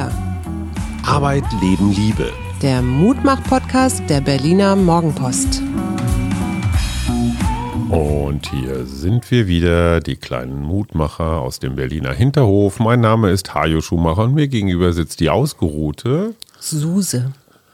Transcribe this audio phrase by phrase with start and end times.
[0.00, 0.10] Wir.
[1.04, 2.32] Arbeit, Leben, Liebe.
[2.62, 5.62] Der Mutmach-Podcast der Berliner Morgenpost.
[7.90, 12.78] Und hier sind wir wieder, die kleinen Mutmacher aus dem Berliner Hinterhof.
[12.78, 17.32] Mein Name ist Hajo Schumacher und mir gegenüber sitzt die ausgeruhte Suse.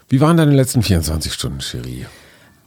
[0.08, 2.06] Wie waren deine letzten 24 Stunden, Cherie?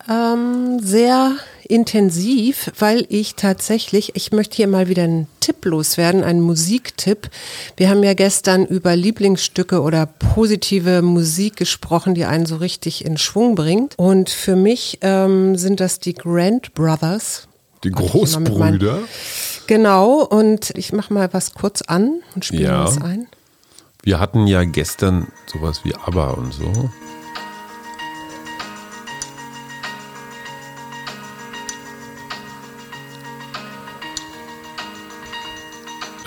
[0.10, 1.36] Ähm, sehr
[1.68, 7.30] intensiv, weil ich tatsächlich, ich möchte hier mal wieder einen Tipp loswerden, einen Musiktipp.
[7.78, 13.20] Wir haben ja gestern über Lieblingsstücke oder positive Musik gesprochen, die einen so richtig in
[13.20, 13.94] Schwung bringt.
[14.00, 17.48] Und für mich ähm, sind das die Grand Brothers.
[17.84, 19.00] Die Großbrüder?
[19.68, 22.84] Genau, und ich mache mal was kurz an und spiele Ja.
[22.86, 23.28] was ein.
[24.02, 26.90] Wir hatten ja gestern sowas wie ABBA und so.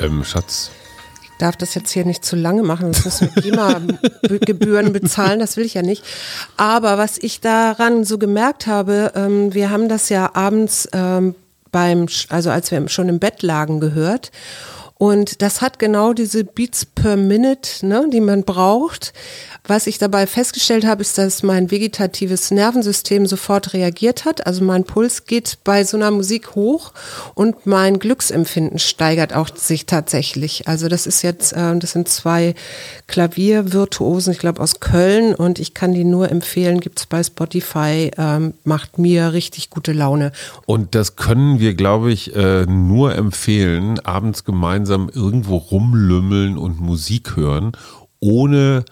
[0.03, 0.71] Ähm, Schatz,
[1.23, 5.57] Ich darf das jetzt hier nicht zu lange machen, sonst müssen wir GEMA-Gebühren bezahlen, das
[5.57, 6.05] will ich ja nicht.
[6.57, 11.35] Aber was ich daran so gemerkt habe, ähm, wir haben das ja abends ähm,
[11.71, 14.33] beim, also als wir schon im Bett lagen, gehört.
[15.03, 19.13] Und das hat genau diese Beats per Minute, ne, die man braucht.
[19.67, 24.47] Was ich dabei festgestellt habe, ist, dass mein vegetatives Nervensystem sofort reagiert hat.
[24.47, 26.93] Also mein Puls geht bei so einer Musik hoch
[27.35, 30.69] und mein Glücksempfinden steigert auch sich tatsächlich.
[30.69, 32.55] Also das ist jetzt, äh, das sind zwei
[33.09, 38.55] Klaviervirtuosen, ich glaube aus Köln und ich kann die nur empfehlen, gibt's bei Spotify, ähm,
[38.63, 40.31] macht mir richtig gute Laune.
[40.65, 47.37] Und das können wir, glaube ich, äh, nur empfehlen, abends gemeinsam irgendwo rumlümmeln und Musik
[47.37, 47.73] hören,
[48.21, 48.85] ohne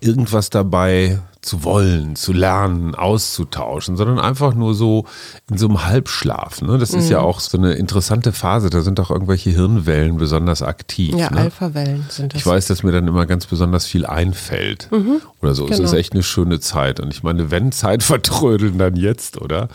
[0.00, 5.06] irgendwas dabei zu wollen, zu lernen, auszutauschen, sondern einfach nur so
[5.50, 6.60] in so einem Halbschlaf.
[6.60, 6.76] Ne?
[6.76, 7.10] Das ist Mhm.
[7.12, 8.68] ja auch so eine interessante Phase.
[8.68, 11.14] Da sind auch irgendwelche Hirnwellen besonders aktiv.
[11.16, 11.38] Ja, ne?
[11.40, 12.40] Alpha-Wellen sind das.
[12.40, 14.88] Ich weiß, dass mir dann immer ganz besonders viel einfällt.
[15.40, 15.64] Oder so.
[15.64, 15.84] Es genau.
[15.84, 17.00] ist echt eine schöne Zeit.
[17.00, 19.68] Und ich meine, wenn Zeit vertrödeln, dann jetzt, oder?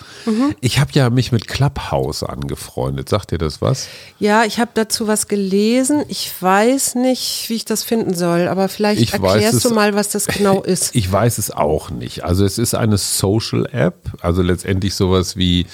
[0.62, 3.10] Ich habe ja mich mit Clubhouse angefreundet.
[3.10, 3.88] Sagt dir das was?
[4.20, 6.04] Ja, ich habe dazu was gelesen.
[6.10, 9.96] Ich weiß nicht, wie ich das finden soll, aber vielleicht Ich erklärst es- du mal,
[9.96, 10.96] was das genau ist.
[10.96, 12.24] Ich weiß es auch nicht.
[12.24, 15.66] Also es ist eine Social App, also letztendlich sowas wie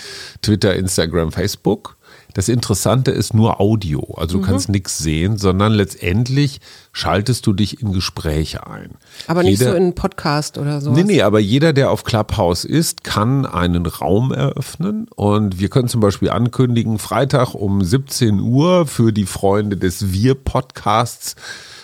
[0.42, 1.98] Twitter, Instagram, Facebook.
[2.34, 4.14] Das Interessante ist nur Audio.
[4.16, 4.42] Also Mhm.
[4.42, 6.62] du kannst nichts sehen, sondern letztendlich
[6.94, 8.92] schaltest du dich in Gespräche ein.
[9.28, 10.92] Aber nicht Jeder- so in einen Podcast oder so.
[10.94, 15.90] Nee, nee, aber jeder, der auf Clubhouse ist, kann einen Raum eröffnen und wir können
[15.90, 21.36] zum Beispiel ankündigen, Freitag um 17 Uhr für die Freunde des Wir-Podcasts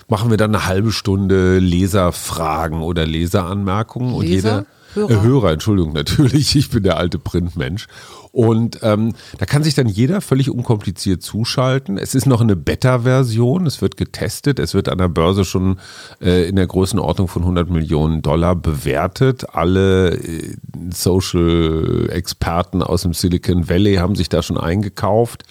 [0.08, 4.36] machen wir dann eine halbe Stunde Leserfragen oder Leseranmerkungen und Leser?
[4.36, 5.12] jeder Hörer?
[5.12, 7.88] Äh, Hörer, Entschuldigung, natürlich, ich bin der alte Printmensch.
[8.32, 11.98] Und ähm, da kann sich dann jeder völlig unkompliziert zuschalten.
[11.98, 15.80] Es ist noch eine Beta-Version, es wird getestet, es wird an der Börse schon
[16.22, 19.56] äh, in der Größenordnung von 100 Millionen Dollar bewertet.
[19.56, 20.56] Alle äh,
[20.92, 25.44] Social-Experten aus dem Silicon Valley haben sich da schon eingekauft.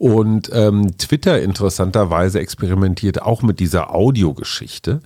[0.00, 5.02] Und ähm, Twitter interessanterweise experimentiert auch mit dieser Audiogeschichte,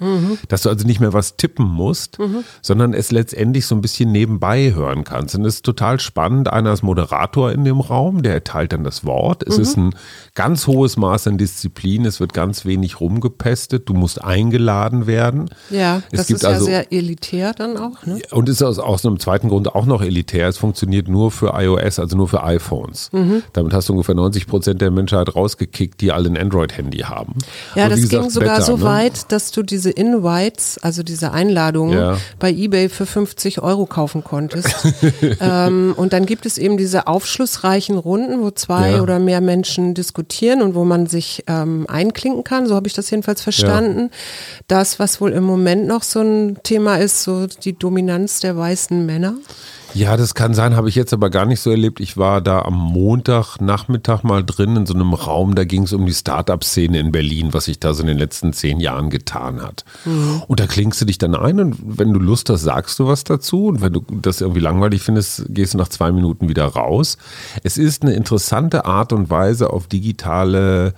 [0.47, 2.17] dass du also nicht mehr was tippen musst,
[2.63, 5.35] sondern es letztendlich so ein bisschen nebenbei hören kannst.
[5.35, 6.53] Und es ist total spannend.
[6.53, 9.43] Einer ist Moderator in dem Raum, der erteilt dann das Wort.
[9.43, 9.97] Es ist ein
[10.37, 12.05] ganz hohes Maß an Disziplin.
[12.05, 13.89] Es wird ganz wenig rumgepestet.
[13.89, 15.51] Du musst eingeladen werden.
[15.71, 18.07] Ja, es das gibt ist ja also sehr elitär dann auch.
[18.07, 18.23] Ne?
[18.31, 20.47] und ist aus, aus einem zweiten Grund auch noch elitär.
[20.47, 23.11] Es funktioniert nur für iOS, also nur für iPhones.
[23.13, 23.43] Mhm.
[23.55, 27.35] Damit hast du ungefähr 90 Prozent der Menschheit rausgekickt, die alle ein Android-Handy haben.
[27.75, 28.83] Ja, Und das wie ging gesagt, sogar Beta, so ne?
[28.85, 32.19] weit, dass du diese Invites, also diese Einladungen, Ja.
[32.39, 34.75] bei eBay für 50 Euro kaufen konntest.
[35.41, 39.03] ähm, und dann gibt es eben diese aufschlussreichen Runden, wo zwei Ja.
[39.03, 42.67] oder mehr Menschen diskutieren und wo man sich ähm, einklinken kann.
[42.67, 44.11] So habe ich das jedenfalls verstanden.
[44.69, 49.05] Das, was wohl im Moment noch so ein Thema ist, so die Dominanz der weißen
[49.07, 49.35] Männer.
[49.95, 52.01] Ja, das kann sein, habe ich jetzt aber gar nicht so erlebt.
[52.01, 56.05] Ich war da am Montagnachmittag mal drin in so einem Raum, da ging es um
[56.05, 59.85] die Start-up-Szene in Berlin, was sich da so in den letzten zehn Jahren getan hat.
[60.49, 63.23] Und da klingst du dich dann ein und wenn du Lust hast, sagst du was
[63.23, 63.67] dazu.
[63.67, 67.17] Und wenn du das irgendwie langweilig findest, gehst du nach zwei Minuten wieder raus.
[67.63, 70.95] Es ist eine interessante Art und Weise auf digitale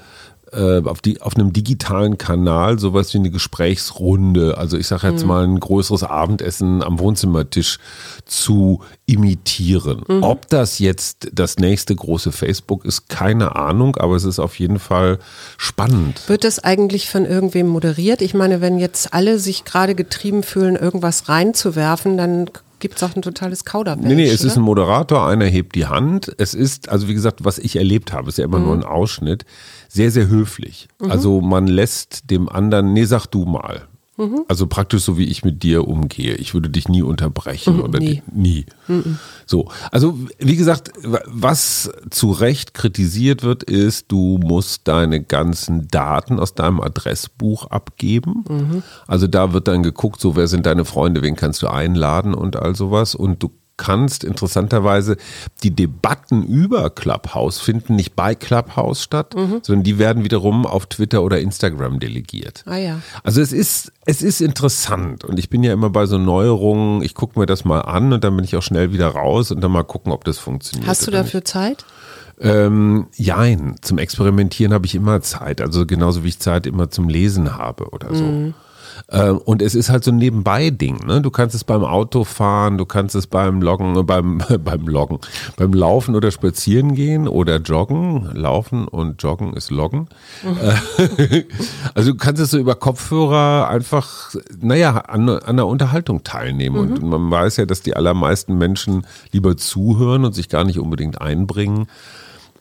[0.53, 5.45] auf, die, auf einem digitalen Kanal sowas wie eine Gesprächsrunde, also ich sage jetzt mal
[5.45, 7.79] ein größeres Abendessen am Wohnzimmertisch
[8.25, 10.05] zu imitieren.
[10.23, 14.79] Ob das jetzt das nächste große Facebook ist, keine Ahnung, aber es ist auf jeden
[14.79, 15.19] Fall
[15.59, 16.29] spannend.
[16.29, 18.23] Wird das eigentlich von irgendwem moderiert?
[18.23, 23.15] Ich meine, wenn jetzt alle sich gerade getrieben fühlen, irgendwas reinzuwerfen, dann gibt es auch
[23.17, 24.07] ein totales Kauderwelsch.
[24.07, 24.51] Nee, nee, es oder?
[24.51, 26.33] ist ein Moderator, einer hebt die Hand.
[26.39, 29.45] Es ist, also wie gesagt, was ich erlebt habe, ist ja immer nur ein Ausschnitt,
[29.89, 30.89] sehr, sehr höflich.
[31.01, 33.89] Also man lässt dem anderen, nee, sag du mal.
[34.49, 36.35] Also praktisch so, wie ich mit dir umgehe.
[36.37, 38.23] Ich würde dich nie unterbrechen Mhm, oder nie.
[38.33, 38.65] nie.
[39.45, 45.89] So, also wie gesagt, wa- was zu Recht kritisiert wird, ist, du musst deine ganzen
[45.89, 48.45] Daten aus deinem Adressbuch abgeben.
[48.49, 48.83] Mhm.
[49.07, 52.57] Also da wird dann geguckt, so wer sind deine Freunde, wen kannst du einladen und
[52.57, 53.15] all sowas.
[53.15, 55.17] Und du kannst interessanterweise
[55.63, 59.61] die Debatten über Clubhouse finden nicht bei Clubhouse statt, Mhm.
[59.63, 62.63] sondern die werden wiederum auf Twitter oder Instagram delegiert.
[62.67, 63.01] Ah ja.
[63.23, 67.15] Also es ist, es ist interessant und ich bin ja immer bei so Neuerungen, ich
[67.15, 69.73] gucke mir das mal an und dann bin ich auch schnell wieder raus und dann
[69.73, 70.89] mal gucken, ob das funktioniert.
[70.89, 71.85] Hast du dafür Zeit?
[72.39, 72.55] Nicht.
[72.55, 77.09] Ähm, jein, zum Experimentieren habe ich immer Zeit, also genauso wie ich Zeit immer zum
[77.09, 78.25] Lesen habe oder so.
[78.25, 78.55] Mhm.
[79.11, 81.07] Ähm, Und es ist halt so ein Nebenbei-Ding.
[81.07, 81.21] Ne?
[81.21, 85.19] Du kannst es beim Autofahren, du kannst es beim Loggen, äh, beim, beim Loggen,
[85.57, 88.31] beim Laufen oder Spazieren gehen oder Joggen.
[88.35, 90.09] Laufen und Joggen ist Loggen.
[91.95, 96.77] Also du kannst es so über Kopfhörer einfach, naja, an, an der Unterhaltung teilnehmen.
[96.77, 101.21] Und man weiß ja, dass die allermeisten Menschen lieber zuhören und sich gar nicht unbedingt
[101.21, 101.87] einbringen.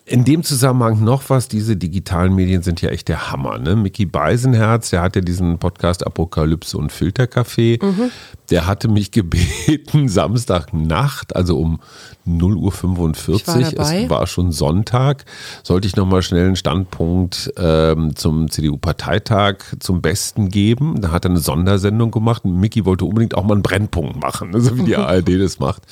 [0.08, 3.58] In dem Zusammenhang noch was, diese digitalen Medien sind ja echt der Hammer.
[3.58, 3.76] Ne?
[3.76, 7.80] Mickey Beisenherz, der hat ja diesen Podcast Apokalypse und Filterkaffee.
[8.52, 11.80] Der hatte mich gebeten, Samstagnacht, also um
[12.28, 14.04] 0.45 Ich war Uhr, dabei.
[14.04, 15.26] es war schon Sonntag,
[15.64, 21.02] sollte ich nochmal schnell einen Standpunkt ähm, zum CDU-Parteitag zum Besten geben.
[21.02, 22.46] Da hat er eine Sondersendung gemacht.
[22.46, 24.62] Mickey wollte unbedingt auch mal einen Brennpunkt machen, ne?
[24.62, 25.84] so wie die ARD das macht.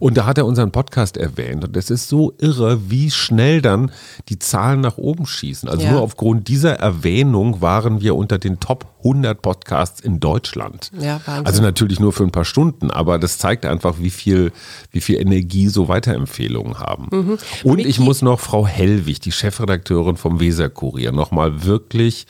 [0.00, 1.64] Und da hat er unseren Podcast erwähnt.
[1.64, 3.90] Und es ist so irre, wie schnell dann
[4.28, 5.68] die Zahlen nach oben schießen.
[5.68, 5.90] Also Ja.
[5.92, 10.92] nur aufgrund dieser Erwähnung waren wir unter den Top 100 Podcasts in Deutschland.
[11.00, 11.46] Ja, Wahnsinn.
[11.46, 14.52] Also natürlich nur für ein paar Stunden, aber das zeigt einfach, wie viel,
[14.92, 17.06] wie viel Energie so Weiterempfehlungen haben.
[17.12, 17.38] Mhm.
[17.62, 22.26] Und ich muss noch Frau Hellwig, die Chefredakteurin vom Weserkurier, nochmal wirklich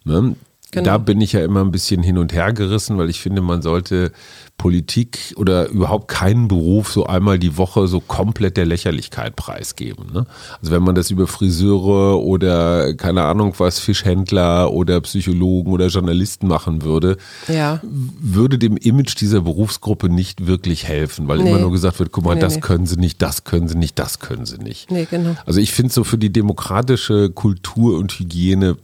[0.05, 0.37] Ne?
[0.73, 0.85] Genau.
[0.85, 3.63] Da bin ich ja immer ein bisschen hin und her gerissen, weil ich finde, man
[3.63, 4.11] sollte
[4.59, 10.07] Politik oder überhaupt keinen Beruf so einmal die Woche so komplett der Lächerlichkeit preisgeben.
[10.13, 10.27] Ne?
[10.61, 16.49] Also wenn man das über Friseure oder keine Ahnung was, Fischhändler oder Psychologen oder Journalisten
[16.49, 17.81] machen würde, Ja.
[18.19, 21.50] würde dem Image dieser Berufsgruppe nicht wirklich helfen, weil Nee.
[21.50, 22.61] immer nur gesagt wird, guck mal, Nee, das nee.
[22.62, 24.90] können sie nicht, das können sie nicht, das können sie nicht.
[24.90, 25.37] Nee, genau.
[25.47, 28.76] Also ich finde so für die demokratische Kultur und Hygiene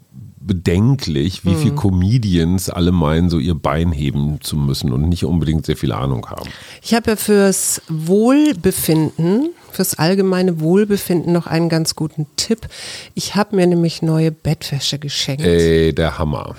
[0.47, 1.59] bedenklich, wie Hm.
[1.59, 5.93] viel Comedians alle meinen, so ihr Bein heben zu müssen und nicht unbedingt sehr viel
[5.93, 6.49] Ahnung haben.
[6.83, 12.67] Ich habe ja fürs Wohlbefinden, fürs allgemeine Wohlbefinden noch einen ganz guten Tipp.
[13.15, 15.43] Ich habe mir nämlich neue Bettwäsche geschenkt.
[15.45, 16.55] Ey, der Hammer.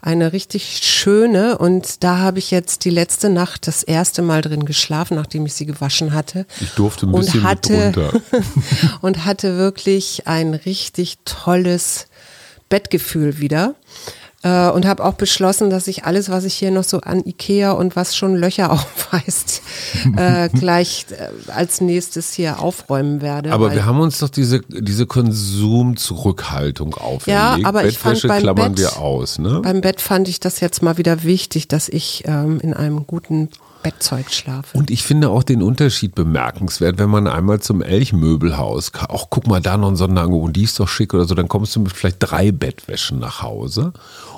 [0.00, 4.64] Eine richtig schöne und da habe ich jetzt die letzte Nacht das erste Mal drin
[4.64, 6.46] geschlafen, nachdem ich sie gewaschen hatte.
[6.60, 8.20] Ich durfte ein Und bisschen hatte- mit drunter.
[9.00, 12.06] und hatte wirklich ein richtig tolles
[12.68, 13.74] Bettgefühl wieder.
[14.44, 17.72] Äh, und habe auch beschlossen, dass ich alles, was ich hier noch so an Ikea
[17.72, 19.62] und was schon Löcher aufweist,
[20.16, 23.50] äh, gleich äh, als nächstes hier aufräumen werde.
[23.52, 27.66] Aber wir haben uns doch diese, diese Konsumzurückhaltung auferlegt.
[27.66, 29.60] aber ich fand Bettwäsche beim klammern Bett- wir aus, ne?
[29.62, 33.48] beim Bett fand ich das jetzt mal wieder wichtig, dass ich ähm, in einem guten
[33.82, 34.76] Bettzeug schlafe.
[34.76, 39.60] Und ich finde auch den Unterschied bemerkenswert, wenn man einmal zum Elchmöbelhaus, auch guck mal
[39.60, 42.16] da noch ein Sonderangebot, die ist doch schick oder so, dann kommst du mit vielleicht
[42.20, 43.92] drei Bettwäschen nach Hause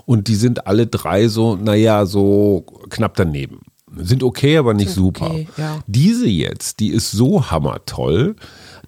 [0.06, 3.60] und die sind alle drei so, naja, so knapp daneben.
[3.96, 5.26] Sind okay, aber nicht super.
[5.30, 5.78] okay, ja.
[5.86, 8.36] Diese jetzt, die ist so hammertoll.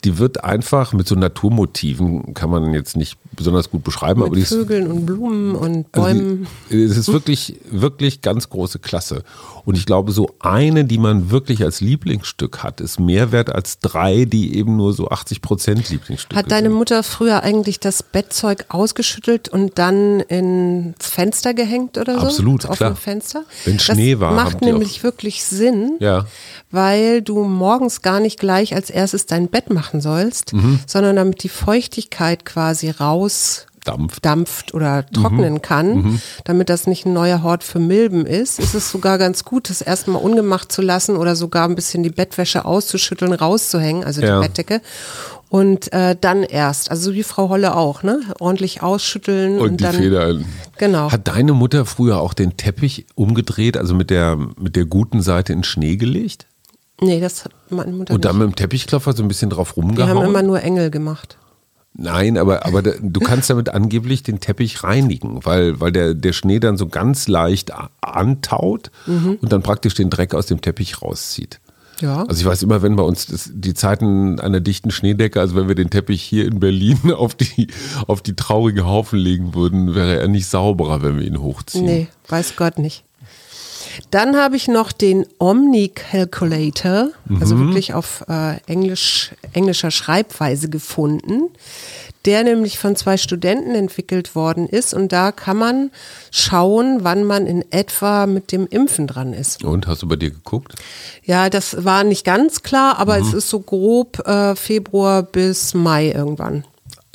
[0.04, 4.36] die wird einfach mit so Naturmotiven, kann man jetzt nicht besonders gut beschreiben, Mit aber
[4.36, 6.46] die ist, Vögeln und Blumen und also Bäumen.
[6.70, 9.22] die, es ist wirklich, wirklich ganz große Klasse.
[9.64, 13.78] Und ich glaube, so eine, die man wirklich als Lieblingsstück hat, ist mehr wert als
[13.78, 16.76] drei, die eben nur so 80 Prozent Lieblingsstücke Hat deine sind.
[16.78, 22.26] Mutter früher eigentlich das Bettzeug ausgeschüttelt und dann ins Fenster gehängt oder so?
[22.26, 22.90] Absolut, Auf klar.
[22.90, 23.44] dem Fenster?
[23.64, 26.26] Wenn Schnee war, Das macht nämlich wirklich Sinn, Ja.
[26.72, 30.80] weil du morgens gar nicht gleich als erstes dein Bett machen sollst, Mhm.
[30.86, 33.21] sondern damit die Feuchtigkeit quasi raus
[33.84, 34.24] Dampft.
[34.24, 35.62] dampft oder trocknen Mhm.
[35.62, 39.68] kann, damit das nicht ein neuer Hort für Milben ist, ist es sogar ganz gut,
[39.70, 44.28] das erstmal ungemacht zu lassen oder sogar ein bisschen die Bettwäsche auszuschütteln, rauszuhängen, also die
[44.28, 44.38] Ja.
[44.40, 44.80] Bettdecke.
[45.48, 48.20] Und äh, dann erst, also so wie Frau Holle auch, ne?
[48.38, 49.94] Ordentlich ausschütteln und, Und die dann.
[49.96, 50.38] Feder.
[50.78, 51.10] Genau.
[51.12, 55.52] Hat deine Mutter früher auch den Teppich umgedreht, also mit der, mit der guten Seite
[55.52, 56.46] in Schnee gelegt?
[57.00, 58.46] Nee, das hat meine Mutter Und dann nicht.
[58.46, 60.18] mit dem Teppichklopfer so ein bisschen drauf Wir rumgehauen?
[60.18, 61.36] haben immer nur Engel gemacht.
[61.94, 66.58] Nein, aber, aber du kannst damit angeblich den Teppich reinigen, weil, weil der, der Schnee
[66.58, 67.70] dann so ganz leicht
[68.00, 69.38] antaut Mhm.
[69.40, 71.60] und dann praktisch den Dreck aus dem Teppich rauszieht.
[72.00, 72.24] Ja.
[72.24, 75.68] Also ich weiß immer, wenn bei uns das, die Zeiten einer dichten Schneedecke, also wenn
[75.68, 77.68] wir den Teppich hier in Berlin auf die,
[78.06, 81.84] auf die traurige Haufen legen würden, wäre er nicht sauberer, wenn wir ihn hochziehen.
[81.84, 83.04] Nee, weiß Gott nicht.
[84.10, 91.50] Dann habe ich noch den Omni Calculator, also wirklich auf äh, Englisch, englischer Schreibweise gefunden,
[92.24, 94.94] der nämlich von zwei Studenten entwickelt worden ist.
[94.94, 95.90] Und da kann man
[96.30, 99.64] schauen, wann man in etwa mit dem Impfen dran ist.
[99.64, 100.74] Und hast du bei dir geguckt?
[101.24, 106.12] Ja, das war nicht ganz klar, aber es ist so grob äh, Februar bis Mai
[106.12, 106.64] irgendwann.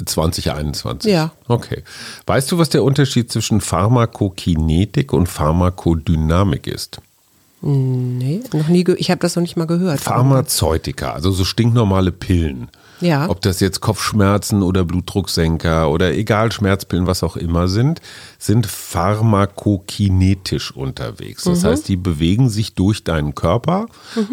[0.06, 1.12] 2021.
[1.12, 1.32] Ja.
[1.48, 1.84] Okay.
[2.26, 7.02] Weißt du, was der Unterschied zwischen Pharmakokinetik und Pharmakodynamik ist?
[7.62, 10.00] Nee, noch nie, ich habe das noch nicht mal gehört.
[10.00, 12.70] Pharmazeutika, also so stinknormale Pillen.
[13.00, 13.30] Ja.
[13.30, 18.02] Ob das jetzt Kopfschmerzen oder Blutdrucksenker oder egal Schmerzpillen, was auch immer sind,
[18.40, 21.44] sind pharmakokinetisch unterwegs.
[21.44, 23.88] Das heißt, die bewegen sich durch deinen Körper,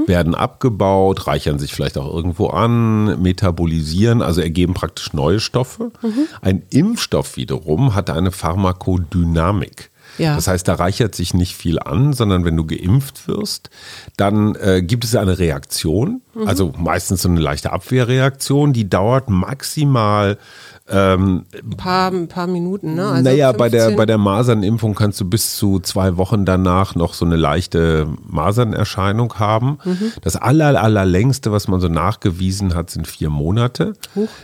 [0.06, 5.92] werden abgebaut, reichern sich vielleicht auch irgendwo an, metabolisieren, also ergeben praktisch neue Stoffe.
[6.40, 9.90] Ein Impfstoff wiederum hat eine Pharmakodynamik.
[10.18, 10.37] Ja.
[10.37, 13.71] Das heißt, da reichert sich nicht viel an, sondern wenn du geimpft wirst,
[14.16, 20.38] dann äh, gibt es eine Reaktion, also meistens so eine leichte Abwehrreaktion, die dauert maximal
[20.87, 23.07] ähm, Ein paar, ein paar Minuten, ne?
[23.07, 26.95] Also naja, bei der, 15 bei der Masernimpfung kannst du bis zu zwei Wochen danach
[26.95, 29.79] noch so eine leichte Masernerscheinung haben.
[30.21, 33.95] Das aller, allerlängste, was man so nachgewiesen hat, sind vier Monate.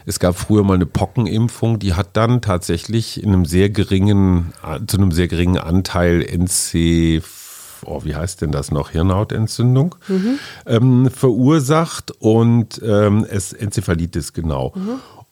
[0.06, 4.54] Es gab früher mal eine Pockenimpfung, die hat dann tatsächlich in einem sehr geringen,
[4.86, 7.22] zu einem sehr geringen Anteil NC
[7.84, 8.90] Oh, wie heißt denn das noch?
[8.90, 9.96] Hirnhautentzündung
[10.66, 14.72] ähm, verursacht und ähm, es Enzephalitis genau.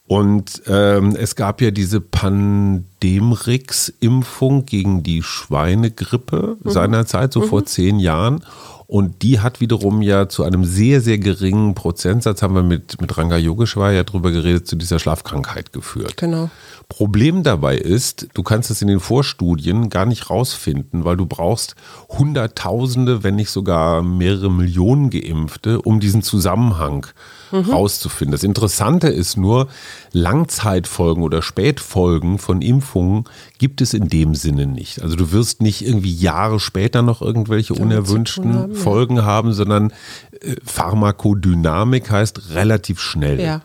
[0.09, 8.43] Und ähm, es gab ja diese Pandemrix-Impfung gegen die Schweinegrippe seinerzeit, so vor zehn Jahren.
[8.90, 13.18] Und die hat wiederum ja zu einem sehr, sehr geringen Prozentsatz, haben wir mit, mit
[13.18, 16.16] Ranga Yogeshwar ja drüber geredet, zu dieser Schlafkrankheit geführt.
[16.16, 16.49] Genau.
[16.88, 21.75] Problem dabei ist, du kannst es in den Vorstudien gar nicht rausfinden, weil du brauchst
[22.09, 27.07] Hunderttausende, wenn nicht sogar mehrere Millionen Geimpfte, um diesen Zusammenhang
[27.52, 28.33] rauszufinden.
[28.33, 29.68] Das Interessante ist nur,
[30.12, 33.25] Langzeitfolgen oder Spätfolgen von Impfungen
[33.59, 35.02] gibt es in dem Sinne nicht.
[35.02, 38.75] Also du wirst nicht irgendwie Jahre später noch irgendwelche unerwünschten.
[38.78, 39.92] Folgen haben, sondern
[40.40, 43.40] äh, Pharmakodynamik heißt relativ schnell.
[43.40, 43.62] Ja.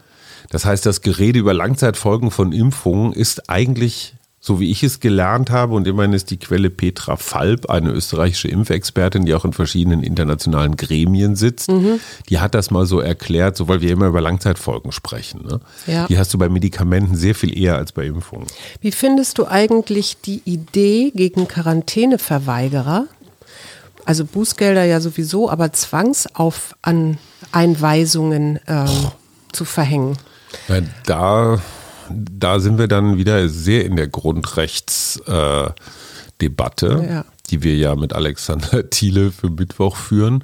[0.49, 5.49] Das heißt, das Gerede über Langzeitfolgen von Impfungen ist eigentlich, so wie ich es gelernt
[5.49, 10.03] habe, und immerhin ist die Quelle Petra Falb, eine österreichische Impfexpertin, die auch in verschiedenen
[10.03, 11.99] internationalen Gremien sitzt, Mhm.
[12.29, 15.45] die hat das mal so erklärt, so weil wir immer über Langzeitfolgen sprechen.
[15.45, 15.59] Ne?
[15.87, 16.05] Ja.
[16.07, 18.45] Die hast du bei Medikamenten sehr viel eher als bei Impfungen.
[18.81, 23.05] Wie findest du eigentlich die Idee gegen Quarantäneverweigerer?
[24.05, 28.89] Also Bußgelder ja sowieso, aber Zwangseinweisungen ähm,
[29.51, 30.17] zu verhängen.
[30.67, 31.59] Ja, da,
[32.09, 35.73] da sind wir dann wieder sehr in der Grundrechtsdebatte,
[36.87, 37.25] äh, Ja.
[37.49, 40.43] die wir ja mit Alexander Thiele für Mittwoch führen.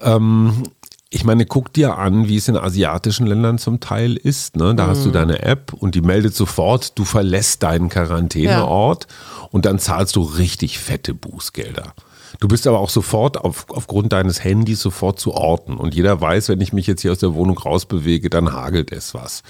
[0.00, 0.64] Ähm,
[1.10, 4.56] ich meine, guck dir an, wie es in asiatischen Ländern zum Teil ist.
[4.56, 4.74] Ne?
[4.74, 9.06] Da hast du deine App und die meldet sofort, du verlässt deinen Quarantäneort
[9.50, 11.94] und dann zahlst du richtig fette Bußgelder.
[12.40, 15.76] Du bist aber auch sofort auf, aufgrund deines Handys sofort zu orten.
[15.76, 19.14] Und jeder weiß, wenn ich mich jetzt hier aus der Wohnung rausbewege, dann hagelt es
[19.14, 19.42] was.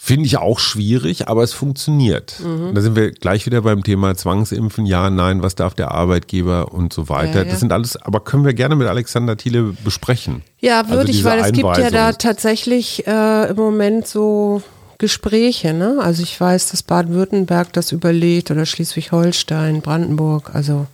[0.00, 2.40] Finde ich auch schwierig, aber es funktioniert.
[2.40, 2.72] Mhm.
[2.72, 6.92] Da sind wir gleich wieder beim Thema Zwangsimpfen, ja, nein, was darf der Arbeitgeber und
[6.92, 7.40] so weiter.
[7.40, 7.50] Ja, ja.
[7.50, 10.42] Das sind alles, aber können wir gerne mit Alexander Thiele besprechen.
[10.60, 14.62] Ja, würde also ich, weil es gibt ja da tatsächlich äh, im Moment so
[14.98, 15.72] Gespräche.
[15.72, 15.98] Ne?
[16.02, 20.50] Also ich weiß, dass Baden-Württemberg das überlegt oder Schleswig-Holstein, Brandenburg.
[20.54, 20.88] Also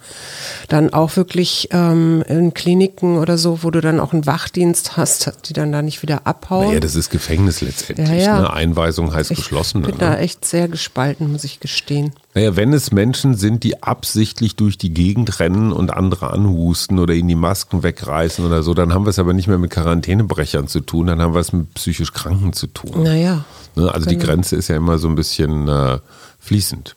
[0.68, 5.48] dann auch wirklich ähm, in Kliniken oder so, wo du dann auch einen Wachdienst hast,
[5.48, 6.68] die dann da nicht wieder abhauen.
[6.68, 8.08] Naja, das ist Gefängnis letztendlich.
[8.10, 8.40] Ja, ja.
[8.42, 8.52] Ne?
[8.52, 9.80] Einweisung heißt ich geschlossen.
[9.80, 10.00] Ich bin ne?
[10.00, 12.12] da echt sehr gespalten, muss ich gestehen.
[12.34, 17.14] Naja, wenn es Menschen sind, die absichtlich durch die Gegend rennen und andere anhusten oder
[17.14, 20.68] ihnen die Masken wegreißen oder so, dann haben wir es aber nicht mehr mit Quarantänebrechern
[20.68, 23.02] zu tun, dann haben wir es mit psychisch Kranken zu tun.
[23.02, 23.46] Naja.
[23.74, 23.92] Ne?
[23.92, 24.20] Also genau.
[24.20, 25.98] die Grenze ist ja immer so ein bisschen äh,
[26.40, 26.94] fließend.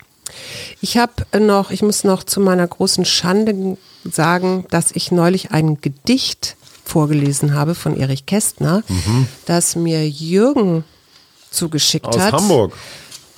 [0.81, 5.81] Ich habe noch, ich muss noch zu meiner großen Schande sagen, dass ich neulich ein
[5.81, 9.27] Gedicht vorgelesen habe von Erich Kästner, mhm.
[9.45, 10.83] das mir Jürgen
[11.51, 12.33] zugeschickt Aus hat.
[12.33, 12.73] Aus Hamburg.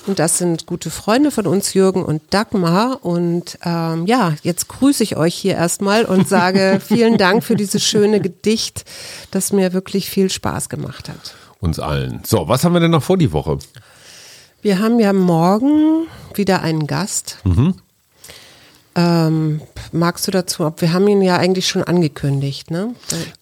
[0.06, 3.04] Und das sind gute Freunde von uns, Jürgen und Dagmar.
[3.04, 7.84] Und ähm, ja, jetzt grüße ich euch hier erstmal und sage vielen Dank für dieses
[7.84, 8.84] schöne Gedicht,
[9.30, 12.20] das mir wirklich viel Spaß gemacht hat uns allen.
[12.24, 13.58] So, was haben wir denn noch vor die Woche?
[14.62, 17.38] Wir haben ja morgen wieder einen Gast.
[17.44, 17.74] Mhm.
[18.96, 19.60] Ähm,
[19.92, 22.94] magst du dazu, ob wir haben ihn ja eigentlich schon angekündigt, ne?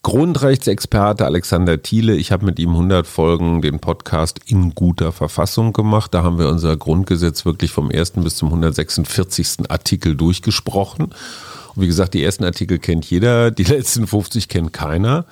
[0.03, 2.15] Grundrechtsexperte Alexander Thiele.
[2.15, 6.13] Ich habe mit ihm 100 Folgen den Podcast in guter Verfassung gemacht.
[6.13, 9.71] Da haben wir unser Grundgesetz wirklich vom ersten bis zum 146.
[9.71, 11.07] Artikel durchgesprochen.
[11.07, 15.25] Und wie gesagt, die ersten Artikel kennt jeder, die letzten 50 kennt keiner.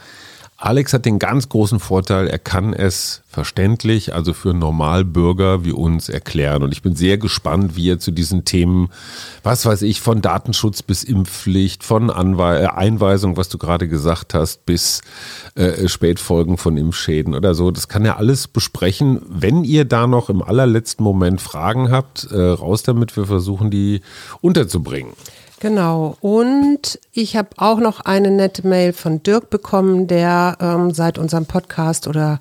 [0.59, 6.09] Alex hat den ganz großen Vorteil, er kann es verständlich, also für Normalbürger wie uns
[6.09, 6.63] erklären.
[6.63, 8.89] Und ich bin sehr gespannt, wie er zu diesen Themen,
[9.43, 14.33] was weiß ich, von Datenschutz bis Impfpflicht, von Anwe äh, Einweisung, was du gerade gesagt
[14.33, 15.03] hast, bis
[15.57, 17.71] äh, Spätfolgen von Impfschäden oder so.
[17.71, 19.21] Das kann er alles besprechen.
[19.29, 24.01] Wenn ihr da noch im allerletzten Moment Fragen habt, äh, raus damit, wir versuchen die
[24.41, 25.13] unterzubringen.
[25.67, 26.17] Genau.
[26.21, 31.45] Und ich habe auch noch eine nette Mail von Dirk bekommen, der ähm, seit unserem
[31.45, 32.39] Podcast oder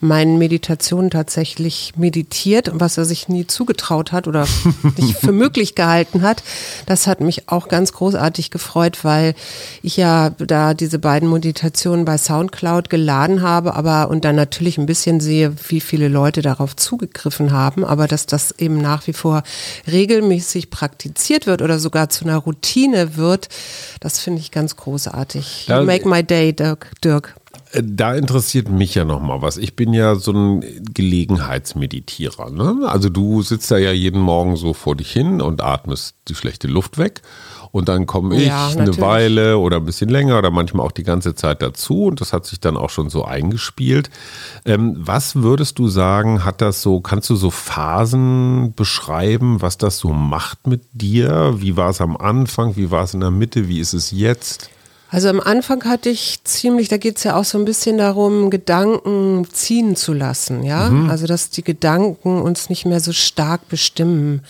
[0.00, 4.46] meinen Meditationen tatsächlich meditiert und was er sich nie zugetraut hat oder
[4.98, 6.42] nicht für möglich gehalten hat.
[6.84, 9.34] Das hat mich auch ganz großartig gefreut, weil
[9.80, 14.84] ich ja da diese beiden Meditationen bei Soundcloud geladen habe, aber und dann natürlich ein
[14.84, 19.44] bisschen sehe, wie viele Leute darauf zugegriffen haben, aber dass das eben nach wie vor
[19.90, 23.48] regelmäßig praktiziert wird oder sogar zu einer Routine Routine wird,
[24.00, 25.68] das finde ich ganz großartig.
[25.68, 26.90] You make my day, Dirk.
[27.02, 27.36] Dirk.
[27.72, 29.56] Äh, da interessiert mich ja nochmal was.
[29.56, 32.50] Ich bin ja so ein Gelegenheitsmeditierer.
[32.50, 32.88] Ne?
[32.88, 36.66] Also du sitzt da ja jeden Morgen so vor dich hin und atmest die schlechte
[36.66, 37.22] Luft weg.
[37.72, 41.02] Und dann komme ich ja, eine Weile oder ein bisschen länger oder manchmal auch die
[41.02, 42.04] ganze Zeit dazu.
[42.04, 44.10] Und das hat sich dann auch schon so eingespielt.
[44.64, 49.98] Ähm, was würdest du sagen, hat das so, kannst du so Phasen beschreiben, was das
[49.98, 51.54] so macht mit dir?
[51.58, 52.76] Wie war es am Anfang?
[52.76, 53.68] Wie war es in der Mitte?
[53.68, 54.70] Wie ist es jetzt?
[55.08, 58.50] Also am Anfang hatte ich ziemlich, da geht es ja auch so ein bisschen darum,
[58.50, 60.90] Gedanken ziehen zu lassen, ja.
[60.90, 61.08] Mhm.
[61.10, 64.42] Also dass die Gedanken uns nicht mehr so stark bestimmen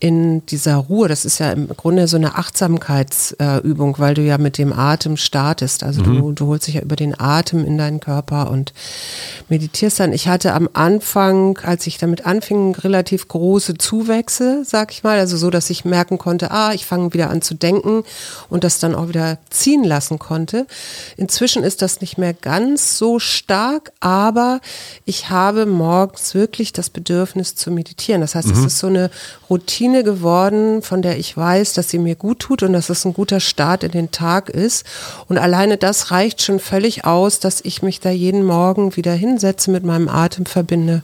[0.00, 1.08] in dieser Ruhe.
[1.08, 5.16] Das ist ja im Grunde so eine Achtsamkeitsübung, äh, weil du ja mit dem Atem
[5.16, 5.82] startest.
[5.82, 6.18] Also mhm.
[6.18, 8.72] du, du holst dich ja über den Atem in deinen Körper und
[9.48, 10.12] meditierst dann.
[10.12, 15.18] Ich hatte am Anfang, als ich damit anfing, relativ große Zuwächse, sag ich mal.
[15.18, 18.04] Also so, dass ich merken konnte, ah, ich fange wieder an zu denken
[18.48, 20.68] und das dann auch wieder ziehen lassen konnte.
[21.16, 24.60] Inzwischen ist das nicht mehr ganz so stark, aber
[25.04, 28.20] ich habe morgens wirklich das Bedürfnis zu meditieren.
[28.20, 28.54] Das heißt, mhm.
[28.54, 29.10] es ist so eine
[29.50, 33.04] Routine, Routine geworden, von der ich weiß, dass sie mir gut tut und dass es
[33.04, 34.84] ein guter Start in den Tag ist.
[35.28, 39.70] Und alleine das reicht schon völlig aus, dass ich mich da jeden Morgen wieder hinsetze,
[39.70, 41.02] mit meinem Atem verbinde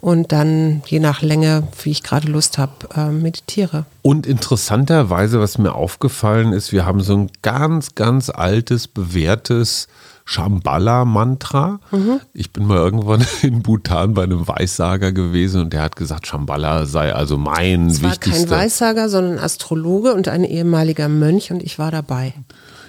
[0.00, 3.86] und dann je nach Länge, wie ich gerade Lust habe, äh, meditiere.
[4.02, 9.88] Und interessanterweise, was mir aufgefallen ist, wir haben so ein ganz, ganz altes, bewährtes
[10.28, 11.80] Shambhala-Mantra.
[11.90, 12.20] Mhm.
[12.34, 16.84] Ich bin mal irgendwann in Bhutan bei einem Weissager gewesen und der hat gesagt, Shambhala
[16.84, 18.50] sei also mein es wichtigster.
[18.50, 22.34] War kein Weissager, sondern Astrologe und ein ehemaliger Mönch und ich war dabei.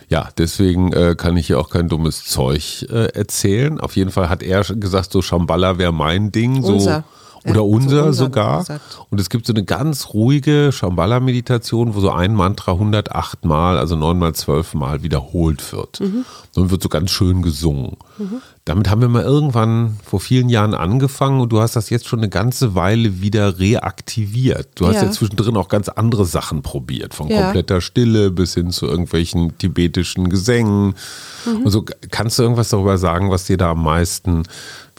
[0.10, 3.80] Ja, deswegen äh, kann ich hier auch kein dummes Zeug äh, erzählen.
[3.80, 6.62] Auf jeden Fall hat er gesagt, so Shambhala wäre mein Ding.
[6.62, 7.04] So
[7.46, 8.66] Oder unser, unser sogar.
[9.10, 13.96] Und es gibt so eine ganz ruhige Shambhala-Meditation, wo so ein Mantra 108 Mal, also
[13.96, 16.00] 9 mal 12 Mal wiederholt wird.
[16.00, 16.26] Mhm.
[16.56, 17.98] Und wird so ganz schön gesungen.
[18.18, 18.42] Mhm.
[18.66, 22.20] Damit haben wir mal irgendwann vor vielen Jahren angefangen und du hast das jetzt schon
[22.20, 24.70] eine ganze Weile wieder reaktiviert.
[24.76, 27.44] Du hast ja, ja zwischendrin auch ganz andere Sachen probiert, von ja.
[27.44, 30.94] kompletter Stille bis hin zu irgendwelchen tibetischen Gesängen.
[31.46, 31.64] Mhm.
[31.64, 34.44] Und so kannst du irgendwas darüber sagen, was dir da am meisten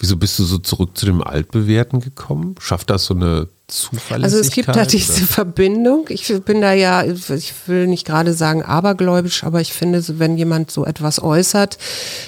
[0.01, 2.55] Wieso bist du so zurück zu dem Altbewährten gekommen?
[2.59, 4.25] Schafft das so eine Zuverlässigkeit?
[4.25, 5.27] Also es gibt da diese oder?
[5.27, 6.07] Verbindung.
[6.09, 10.71] Ich bin da ja, ich will nicht gerade sagen abergläubisch, aber ich finde, wenn jemand
[10.71, 11.79] so etwas äußert,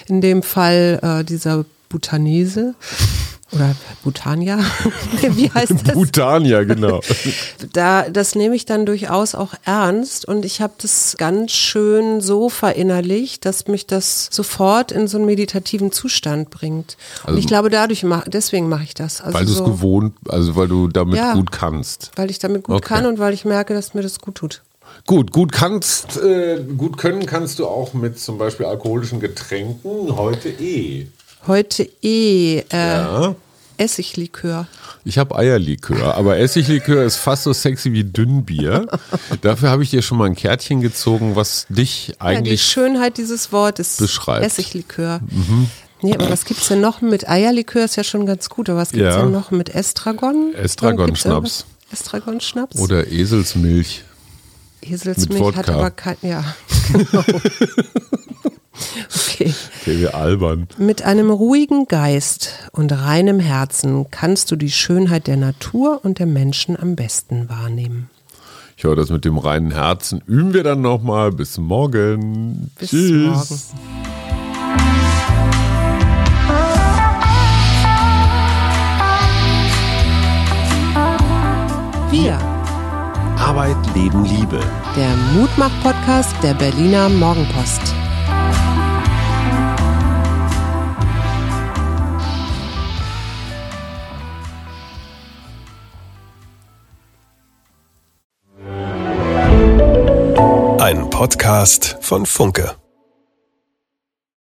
[0.06, 2.74] in dem Fall äh, dieser Butanese
[3.52, 4.58] oder Butania,
[5.20, 5.94] wie heißt das?
[5.94, 7.00] Butania, genau.
[7.72, 12.48] da, das nehme ich dann durchaus auch ernst und ich habe das ganz schön so
[12.48, 16.96] verinnerlicht, dass mich das sofort in so einen meditativen Zustand bringt.
[17.22, 19.20] Also- und ich glaube, dadurch mach, deswegen mache ich das.
[19.20, 21.34] Also weil du es so, gewohnt, also weil du damit Ja.
[21.34, 22.10] gut kannst.
[22.16, 22.88] weil ich damit gut Okay.
[22.94, 24.62] kann und weil ich merke, dass mir das gut tut.
[25.06, 30.48] Gut, gut kannst, äh, gut können kannst du auch mit zum Beispiel alkoholischen Getränken heute
[30.48, 31.06] eh.
[31.46, 33.34] Heute eh äh, Ja.
[33.78, 34.68] Essiglikör.
[35.04, 38.86] Ich habe Eierlikör, aber Essiglikör ist fast so sexy wie Dünnbier.
[39.40, 43.16] Dafür habe ich dir schon mal ein Kärtchen gezogen, was dich Ja, die eigentlich Schönheit
[43.16, 43.96] dieses Wortes.
[43.96, 44.40] beschreibt.
[44.42, 44.46] Mhm.
[44.46, 45.20] Essiglikör.
[46.02, 47.84] Nee, aber was gibt's denn noch mit Eierlikör?
[47.84, 48.68] Ist ja schon ganz gut.
[48.68, 49.22] Aber was gibt's Ja.
[49.22, 50.54] denn noch mit Estragon?
[50.54, 51.64] Estragon-Schnaps.
[51.92, 52.78] Estragon-Schnaps?
[52.78, 54.04] oder Eselsmilch.
[54.82, 56.16] Eselsmilch hat aber kein.
[56.22, 56.44] Ja,
[56.92, 57.24] genau.
[59.16, 59.54] okay.
[59.82, 60.68] Okay, wir albern.
[60.78, 66.26] Mit einem ruhigen Geist und reinem Herzen kannst du die Schönheit der Natur und der
[66.26, 68.08] Menschen am besten wahrnehmen.
[68.76, 70.22] Ich höre das mit dem reinen Herzen.
[70.26, 71.32] Üben wir dann nochmal.
[71.32, 72.70] Bis morgen.
[72.78, 73.72] Bis Tschüss.
[73.72, 75.02] morgen.
[82.10, 82.38] Wir,
[83.38, 84.60] Arbeit, Leben, Liebe.
[84.96, 87.94] der Mutmach-Podcast der Berliner Morgenpost.
[101.22, 102.81] Podcast von Funke.